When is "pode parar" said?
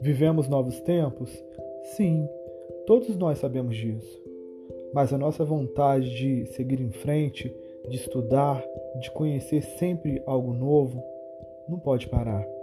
11.78-12.55